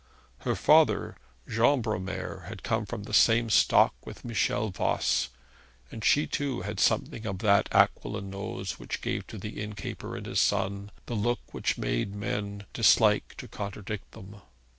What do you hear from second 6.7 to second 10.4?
something of that aquiline nose which gave to the innkeeper and